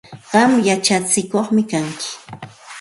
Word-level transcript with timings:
Qam 0.29 0.51
yachatsikuqmi 0.67 1.63
kanki. 1.71 2.11